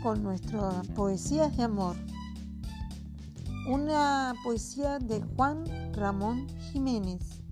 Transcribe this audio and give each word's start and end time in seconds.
Con 0.00 0.22
nuestras 0.22 0.86
poesías 0.90 1.56
de 1.56 1.64
amor. 1.64 1.96
Una 3.68 4.32
poesía 4.44 5.00
de 5.00 5.20
Juan 5.34 5.64
Ramón 5.92 6.46
Jiménez. 6.70 7.42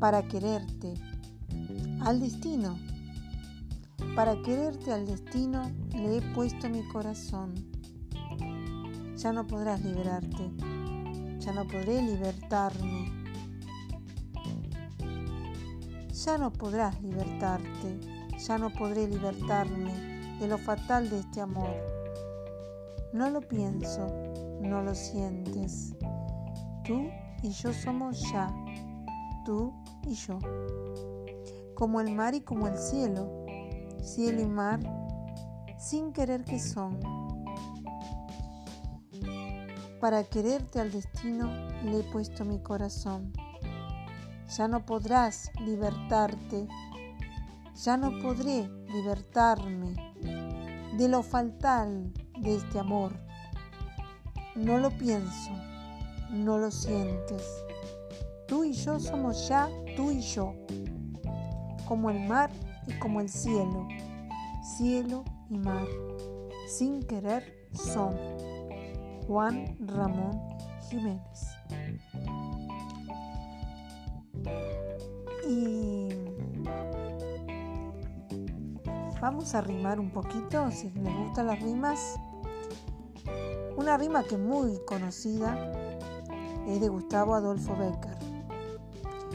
Para 0.00 0.26
quererte. 0.26 0.94
Al 2.00 2.18
destino. 2.18 2.76
Para 4.16 4.42
quererte 4.42 4.92
al 4.92 5.06
destino 5.06 5.70
le 5.92 6.16
he 6.16 6.22
puesto 6.34 6.68
mi 6.68 6.82
corazón. 6.88 7.54
Ya 9.14 9.32
no 9.32 9.46
podrás 9.46 9.80
liberarte. 9.84 10.50
Ya 11.38 11.52
no 11.52 11.68
podré 11.68 12.02
libertarme. 12.02 13.12
Ya 16.12 16.36
no 16.36 16.52
podrás 16.52 17.00
libertarte. 17.00 18.00
Ya 18.44 18.58
no 18.58 18.70
podré 18.70 19.06
libertarme 19.06 20.17
de 20.40 20.46
lo 20.46 20.58
fatal 20.58 21.10
de 21.10 21.20
este 21.20 21.40
amor. 21.40 21.74
No 23.12 23.30
lo 23.30 23.40
pienso, 23.40 24.06
no 24.60 24.82
lo 24.82 24.94
sientes. 24.94 25.94
Tú 26.84 27.08
y 27.42 27.50
yo 27.50 27.72
somos 27.72 28.20
ya, 28.30 28.54
tú 29.44 29.72
y 30.06 30.14
yo. 30.14 30.38
Como 31.74 32.00
el 32.00 32.14
mar 32.14 32.34
y 32.34 32.40
como 32.40 32.68
el 32.68 32.76
cielo, 32.76 33.46
cielo 34.02 34.42
y 34.42 34.46
mar, 34.46 34.80
sin 35.78 36.12
querer 36.12 36.44
que 36.44 36.58
son. 36.58 36.98
Para 40.00 40.22
quererte 40.24 40.80
al 40.80 40.92
destino 40.92 41.50
le 41.84 42.00
he 42.00 42.02
puesto 42.04 42.44
mi 42.44 42.60
corazón. 42.62 43.32
Ya 44.56 44.68
no 44.68 44.86
podrás 44.86 45.50
libertarte, 45.60 46.68
ya 47.74 47.96
no 47.96 48.18
podré 48.22 48.68
libertarme 48.86 50.07
de 50.96 51.08
lo 51.08 51.22
fatal 51.22 52.12
de 52.40 52.56
este 52.56 52.78
amor. 52.78 53.12
No 54.54 54.78
lo 54.78 54.90
pienso, 54.90 55.50
no 56.30 56.58
lo 56.58 56.70
sientes. 56.70 57.42
Tú 58.46 58.64
y 58.64 58.72
yo 58.72 58.98
somos 58.98 59.48
ya 59.48 59.68
tú 59.96 60.10
y 60.10 60.20
yo, 60.20 60.54
como 61.86 62.10
el 62.10 62.20
mar 62.26 62.50
y 62.86 62.92
como 62.98 63.20
el 63.20 63.28
cielo, 63.28 63.86
cielo 64.76 65.24
y 65.50 65.58
mar, 65.58 65.86
sin 66.66 67.02
querer 67.02 67.68
son. 67.72 68.16
Juan 69.26 69.76
Ramón 69.80 70.40
Jiménez. 70.88 71.48
Y 75.46 75.97
Vamos 79.20 79.56
a 79.56 79.60
rimar 79.60 79.98
un 79.98 80.10
poquito, 80.10 80.70
si 80.70 80.90
les 80.90 81.16
gustan 81.16 81.48
las 81.48 81.60
rimas. 81.60 82.20
Una 83.76 83.96
rima 83.96 84.22
que 84.22 84.36
muy 84.36 84.78
conocida 84.86 85.56
es 86.68 86.80
de 86.80 86.88
Gustavo 86.88 87.34
Adolfo 87.34 87.76
Becker. 87.76 88.16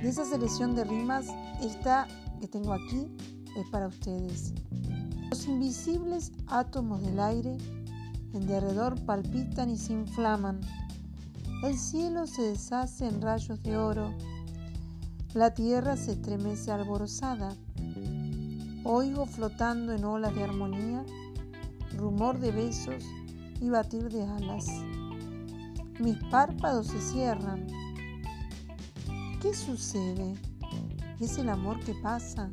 De 0.00 0.08
esa 0.08 0.24
selección 0.24 0.74
de 0.74 0.84
rimas, 0.84 1.26
esta 1.60 2.06
que 2.40 2.48
tengo 2.48 2.72
aquí 2.72 3.06
es 3.54 3.68
para 3.70 3.88
ustedes. 3.88 4.54
Los 5.28 5.46
invisibles 5.46 6.32
átomos 6.46 7.02
del 7.02 7.20
aire 7.20 7.58
en 8.32 8.46
derredor 8.46 8.98
palpitan 9.04 9.68
y 9.68 9.76
se 9.76 9.92
inflaman. 9.92 10.58
El 11.62 11.76
cielo 11.76 12.26
se 12.26 12.42
deshace 12.42 13.06
en 13.06 13.20
rayos 13.20 13.62
de 13.62 13.76
oro. 13.76 14.14
La 15.34 15.52
tierra 15.52 15.98
se 15.98 16.12
estremece 16.12 16.72
alborozada. 16.72 17.54
Oigo 18.88 19.26
flotando 19.26 19.92
en 19.92 20.04
olas 20.04 20.32
de 20.36 20.44
armonía, 20.44 21.04
rumor 21.96 22.38
de 22.38 22.52
besos 22.52 23.04
y 23.60 23.68
batir 23.68 24.08
de 24.10 24.22
alas. 24.22 24.64
Mis 25.98 26.16
párpados 26.30 26.86
se 26.86 27.00
cierran. 27.00 27.66
¿Qué 29.42 29.52
sucede? 29.54 30.36
¿Es 31.18 31.36
el 31.38 31.48
amor 31.48 31.80
que 31.80 31.94
pasa? 31.94 32.48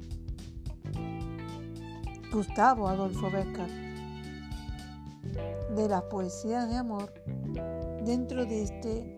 Gustavo 2.32 2.88
Adolfo 2.88 3.30
Becker, 3.30 3.70
de 5.76 5.88
las 5.88 6.02
poesías 6.06 6.68
de 6.68 6.78
amor, 6.78 7.14
dentro 8.06 8.44
de 8.48 8.64
este 8.64 9.18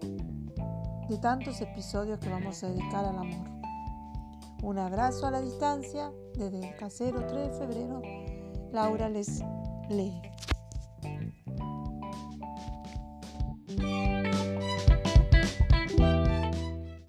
de 1.08 1.18
tantos 1.22 1.62
episodios 1.62 2.20
que 2.20 2.28
vamos 2.28 2.62
a 2.62 2.68
dedicar 2.68 3.06
al 3.06 3.20
amor. 3.20 3.55
Un 4.64 4.80
abrazo 4.80 5.28
a 5.28 5.32
la 5.32 5.42
distancia 5.42 6.12
desde 6.34 6.70
el 6.70 6.76
casero 6.76 7.26
3 7.28 7.50
de 7.50 7.58
febrero. 7.58 8.02
Laura 8.72 9.10
les 9.10 9.42
lee. 9.90 10.22